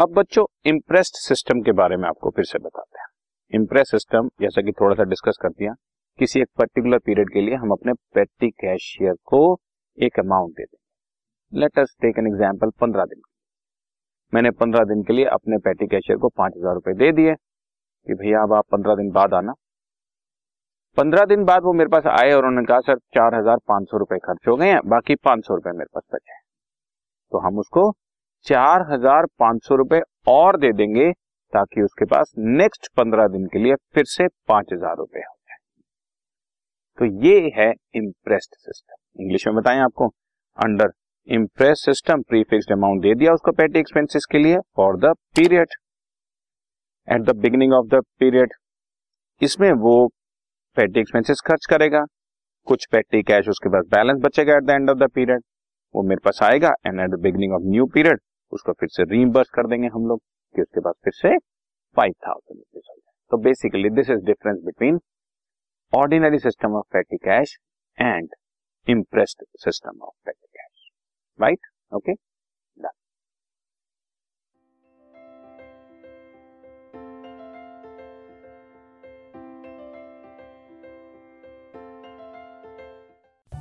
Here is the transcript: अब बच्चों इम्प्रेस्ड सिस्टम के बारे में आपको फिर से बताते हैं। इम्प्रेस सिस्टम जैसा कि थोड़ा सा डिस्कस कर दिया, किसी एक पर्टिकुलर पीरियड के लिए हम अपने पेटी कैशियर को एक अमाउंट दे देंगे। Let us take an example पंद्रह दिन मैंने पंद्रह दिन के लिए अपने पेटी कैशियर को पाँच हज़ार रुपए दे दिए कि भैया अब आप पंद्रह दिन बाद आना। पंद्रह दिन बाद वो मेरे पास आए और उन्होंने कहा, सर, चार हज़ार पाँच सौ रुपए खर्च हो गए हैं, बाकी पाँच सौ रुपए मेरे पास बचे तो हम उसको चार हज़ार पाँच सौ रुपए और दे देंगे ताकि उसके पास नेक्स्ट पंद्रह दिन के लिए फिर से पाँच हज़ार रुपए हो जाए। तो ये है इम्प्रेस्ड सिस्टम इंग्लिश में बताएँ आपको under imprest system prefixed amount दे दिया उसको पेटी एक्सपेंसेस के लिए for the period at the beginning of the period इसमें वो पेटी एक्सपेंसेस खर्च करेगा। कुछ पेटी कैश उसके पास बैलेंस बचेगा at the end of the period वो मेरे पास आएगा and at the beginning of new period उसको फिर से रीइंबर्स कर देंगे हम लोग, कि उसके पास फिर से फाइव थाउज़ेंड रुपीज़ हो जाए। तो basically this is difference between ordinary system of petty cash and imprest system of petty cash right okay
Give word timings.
अब 0.00 0.12
बच्चों 0.14 0.44
इम्प्रेस्ड 0.66 1.16
सिस्टम 1.18 1.60
के 1.62 1.72
बारे 1.72 1.96
में 1.96 2.06
आपको 2.08 2.30
फिर 2.36 2.44
से 2.44 2.58
बताते 2.58 2.98
हैं। 2.98 3.06
इम्प्रेस 3.52 3.90
सिस्टम 3.90 4.28
जैसा 4.40 4.62
कि 4.62 4.72
थोड़ा 4.72 4.94
सा 4.96 5.04
डिस्कस 5.04 5.38
कर 5.42 5.48
दिया, 5.48 5.72
किसी 6.18 6.40
एक 6.40 6.48
पर्टिकुलर 6.58 6.98
पीरियड 6.98 7.32
के 7.32 7.40
लिए 7.40 7.54
हम 7.54 7.70
अपने 7.70 7.92
पेटी 8.14 8.50
कैशियर 8.62 9.14
को 9.24 9.40
एक 9.98 10.18
अमाउंट 10.18 10.52
दे 10.52 10.62
देंगे। 10.62 11.60
Let 11.60 11.78
us 11.78 11.94
take 12.02 12.18
an 12.18 12.26
example 12.26 12.70
पंद्रह 12.80 13.04
दिन 13.04 13.22
मैंने 14.32 14.50
पंद्रह 14.62 14.84
दिन 14.84 15.02
के 15.02 15.12
लिए 15.12 15.24
अपने 15.32 15.58
पेटी 15.58 15.86
कैशियर 15.86 16.18
को 16.18 16.28
पाँच 16.30 16.56
हज़ार 16.56 16.74
रुपए 16.74 16.94
दे 16.96 17.12
दिए 17.12 17.34
कि 17.34 18.14
भैया 18.16 18.42
अब 18.42 18.52
आप 18.54 18.64
पंद्रह 18.72 18.94
दिन 18.96 19.10
बाद 19.12 19.34
आना। 19.34 19.52
पंद्रह 20.98 21.24
दिन 21.26 21.44
बाद 21.44 21.62
वो 21.62 21.72
मेरे 21.74 21.90
पास 21.90 22.06
आए 22.18 22.32
और 22.32 22.46
उन्होंने 22.46 22.66
कहा, 22.66 22.80
सर, 22.80 22.98
चार 23.14 23.34
हज़ार 23.34 23.56
पाँच 23.68 23.88
सौ 23.90 23.98
रुपए 23.98 24.18
खर्च 24.20 24.48
हो 24.48 24.56
गए 24.56 24.68
हैं, 24.68 24.80
बाकी 24.86 25.14
पाँच 25.16 25.46
सौ 25.46 25.54
रुपए 25.54 25.70
मेरे 25.72 25.94
पास 25.94 26.02
बचे 26.14 26.38
तो 27.32 27.46
हम 27.46 27.58
उसको 27.58 27.90
चार 28.46 28.82
हज़ार 28.90 29.26
पाँच 29.38 29.64
सौ 29.64 29.76
रुपए 29.76 30.00
और 30.28 30.56
दे 30.60 30.72
देंगे 30.74 31.10
ताकि 31.52 31.82
उसके 31.82 32.04
पास 32.04 32.32
नेक्स्ट 32.38 32.88
पंद्रह 32.96 33.26
दिन 33.28 33.46
के 33.46 33.58
लिए 33.58 33.74
फिर 33.94 34.04
से 34.06 34.26
पाँच 34.48 34.72
हज़ार 34.72 34.96
रुपए 34.96 35.20
हो 35.20 35.34
जाए। 35.38 35.58
तो 36.98 37.04
ये 37.26 37.50
है 37.56 37.72
इम्प्रेस्ड 37.94 38.54
सिस्टम 38.56 39.22
इंग्लिश 39.22 39.46
में 39.46 39.56
बताएँ 39.56 39.80
आपको 39.80 40.08
under 40.58 40.92
imprest 41.28 41.82
system 41.84 42.22
prefixed 42.44 42.72
amount 42.72 43.02
दे 43.02 43.14
दिया 43.14 43.32
उसको 43.32 43.52
पेटी 43.52 43.78
एक्सपेंसेस 43.78 44.26
के 44.30 44.38
लिए 44.38 44.58
for 44.76 44.96
the 44.98 45.12
period 45.36 45.74
at 47.08 47.22
the 47.22 47.36
beginning 47.38 47.72
of 47.74 47.86
the 47.88 48.00
period 48.20 48.52
इसमें 49.40 49.70
वो 49.82 49.94
पेटी 50.76 51.00
एक्सपेंसेस 51.00 51.40
खर्च 51.46 51.66
करेगा। 51.66 52.04
कुछ 52.66 52.86
पेटी 52.92 53.22
कैश 53.22 53.48
उसके 53.48 53.68
पास 53.68 53.84
बैलेंस 53.90 54.20
बचेगा 54.22 54.56
at 54.56 54.64
the 54.64 54.70
end 54.72 54.90
of 54.90 54.98
the 54.98 55.10
period 55.10 55.42
वो 55.94 56.02
मेरे 56.08 56.20
पास 56.24 56.42
आएगा 56.42 56.72
and 56.86 57.00
at 57.00 57.10
the 57.10 57.20
beginning 57.22 57.52
of 57.54 57.62
new 57.66 57.86
period 57.94 58.20
उसको 58.52 58.72
फिर 58.72 58.88
से 58.88 59.04
रीइंबर्स 59.10 59.50
कर 59.50 59.66
देंगे 59.66 59.88
हम 59.88 60.06
लोग, 60.06 60.20
कि 60.54 60.62
उसके 60.62 60.80
पास 60.80 60.94
फिर 61.04 61.12
से 61.12 61.36
फाइव 61.96 62.12
थाउज़ेंड 62.26 62.58
रुपीज़ 62.58 62.84
हो 62.88 62.94
जाए। 62.94 63.12
तो 63.30 63.36
basically 63.38 63.90
this 63.90 64.10
is 64.10 64.24
difference 64.24 64.58
between 64.64 65.00
ordinary 65.92 66.38
system 66.38 66.74
of 66.76 66.86
petty 66.92 67.16
cash 67.18 67.56
and 67.98 68.34
imprest 68.86 69.44
system 69.64 70.02
of 70.02 70.14
petty 70.26 70.46
cash 70.48 70.90
right 71.38 71.66
okay 71.92 72.12